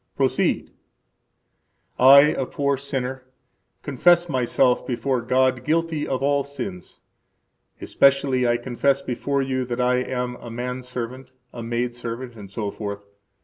Proceed 0.17 0.71
I, 1.99 2.21
a 2.31 2.47
poor 2.47 2.75
sinner, 2.75 3.21
confess 3.83 4.27
myself 4.27 4.83
before 4.87 5.21
God 5.21 5.63
guilty 5.63 6.07
of 6.07 6.23
all 6.23 6.43
sins; 6.43 7.01
especially 7.79 8.47
I 8.47 8.57
confess 8.57 9.03
before 9.03 9.43
you 9.43 9.63
that 9.65 9.79
I 9.79 9.97
am 9.97 10.37
a 10.37 10.49
man 10.49 10.81
servant, 10.81 11.31
a 11.53 11.61
maidservant, 11.61 12.35
etc. 12.35 12.97